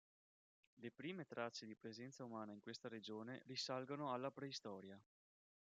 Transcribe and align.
Le 0.77 0.89
prime 0.89 1.25
tracce 1.27 1.67
di 1.67 1.75
presenza 1.75 2.23
umana 2.23 2.53
in 2.53 2.59
questa 2.59 2.87
regione 2.87 3.43
risalgono 3.45 4.11
alla 4.11 4.31
preistoria. 4.31 4.99